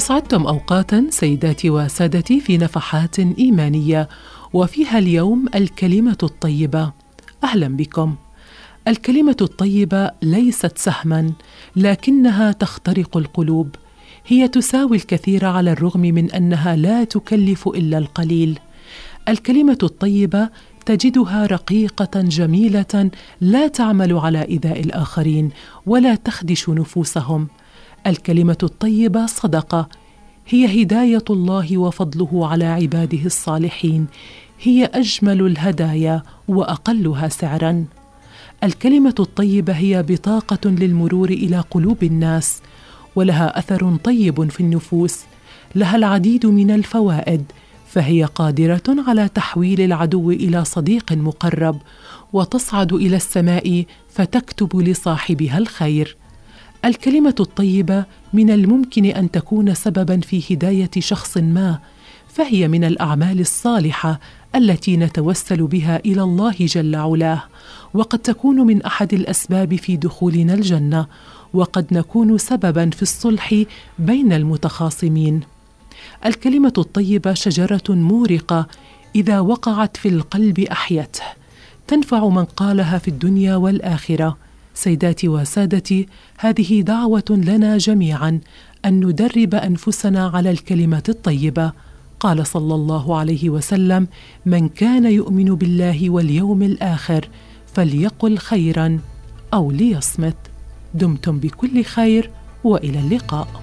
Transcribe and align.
أسعدتم 0.00 0.46
أوقاتا 0.46 1.06
سيداتي 1.10 1.70
وسادتي 1.70 2.40
في 2.40 2.58
نفحات 2.58 3.18
إيمانية 3.18 4.08
وفيها 4.52 4.98
اليوم 4.98 5.46
الكلمة 5.54 6.18
الطيبة. 6.22 6.92
أهلا 7.44 7.76
بكم. 7.76 8.14
الكلمة 8.88 9.36
الطيبة 9.40 10.10
ليست 10.22 10.78
سهما 10.78 11.32
لكنها 11.76 12.52
تخترق 12.52 13.16
القلوب. 13.16 13.74
هي 14.26 14.48
تساوي 14.48 14.96
الكثير 14.96 15.44
على 15.44 15.72
الرغم 15.72 16.00
من 16.00 16.30
أنها 16.30 16.76
لا 16.76 17.04
تكلف 17.04 17.68
إلا 17.68 17.98
القليل. 17.98 18.58
الكلمة 19.28 19.78
الطيبة 19.82 20.48
تجدها 20.86 21.46
رقيقة 21.46 22.20
جميلة 22.20 23.10
لا 23.40 23.68
تعمل 23.68 24.12
على 24.12 24.48
إيذاء 24.48 24.80
الآخرين 24.80 25.50
ولا 25.86 26.14
تخدش 26.14 26.68
نفوسهم. 26.68 27.48
الكلمة 28.06 28.58
الطيبة 28.62 29.26
صدقة. 29.26 29.88
هي 30.48 30.82
هداية 30.82 31.24
الله 31.30 31.78
وفضله 31.78 32.48
على 32.48 32.64
عباده 32.64 33.24
الصالحين. 33.24 34.06
هي 34.60 34.84
أجمل 34.84 35.46
الهدايا 35.46 36.22
وأقلها 36.48 37.28
سعرا. 37.28 37.84
الكلمة 38.64 39.14
الطيبة 39.20 39.72
هي 39.72 40.02
بطاقة 40.02 40.70
للمرور 40.70 41.28
إلى 41.30 41.64
قلوب 41.70 42.04
الناس 42.04 42.62
ولها 43.16 43.58
أثر 43.58 43.96
طيب 43.96 44.50
في 44.50 44.60
النفوس. 44.60 45.20
لها 45.74 45.96
العديد 45.96 46.46
من 46.46 46.70
الفوائد 46.70 47.44
فهي 47.88 48.24
قادرة 48.24 48.82
على 48.88 49.28
تحويل 49.28 49.80
العدو 49.80 50.30
إلى 50.30 50.64
صديق 50.64 51.12
مقرب 51.12 51.78
وتصعد 52.32 52.92
إلى 52.92 53.16
السماء 53.16 53.84
فتكتب 54.08 54.76
لصاحبها 54.76 55.58
الخير. 55.58 56.16
الكلمة 56.84 57.34
الطيبة 57.40 58.04
من 58.32 58.50
الممكن 58.50 59.04
أن 59.04 59.30
تكون 59.30 59.74
سببا 59.74 60.20
في 60.20 60.54
هداية 60.54 60.90
شخص 60.98 61.36
ما 61.36 61.78
فهي 62.28 62.68
من 62.68 62.84
الأعمال 62.84 63.40
الصالحة 63.40 64.20
التي 64.54 64.96
نتوسل 64.96 65.62
بها 65.62 65.96
إلى 65.96 66.22
الله 66.22 66.54
جل 66.58 66.94
علاه 66.94 67.42
وقد 67.94 68.18
تكون 68.18 68.56
من 68.56 68.82
أحد 68.82 69.14
الأسباب 69.14 69.74
في 69.74 69.96
دخولنا 69.96 70.54
الجنة 70.54 71.06
وقد 71.54 71.86
نكون 71.92 72.38
سببا 72.38 72.90
في 72.90 73.02
الصلح 73.02 73.64
بين 73.98 74.32
المتخاصمين. 74.32 75.40
الكلمة 76.26 76.72
الطيبة 76.78 77.34
شجرة 77.34 77.82
مورقة 77.88 78.66
إذا 79.14 79.40
وقعت 79.40 79.96
في 79.96 80.08
القلب 80.08 80.60
أحيته 80.60 81.24
تنفع 81.86 82.28
من 82.28 82.44
قالها 82.44 82.98
في 82.98 83.08
الدنيا 83.08 83.56
والآخرة. 83.56 84.36
سيداتي 84.74 85.28
وسادتي 85.28 86.08
هذه 86.38 86.80
دعوة 86.80 87.24
لنا 87.30 87.78
جميعا 87.78 88.40
أن 88.84 89.06
ندرب 89.06 89.54
أنفسنا 89.54 90.26
على 90.26 90.50
الكلمة 90.50 91.02
الطيبة. 91.08 91.72
قال 92.20 92.46
صلى 92.46 92.74
الله 92.74 93.18
عليه 93.18 93.50
وسلم 93.50 94.08
من 94.46 94.68
كان 94.68 95.04
يؤمن 95.04 95.54
بالله 95.54 96.10
واليوم 96.10 96.62
الآخر 96.62 97.28
فليقل 97.74 98.38
خيرا 98.38 98.98
أو 99.54 99.70
ليصمت. 99.70 100.36
دمتم 100.94 101.38
بكل 101.38 101.84
خير 101.84 102.30
وإلى 102.64 102.98
اللقاء. 102.98 103.59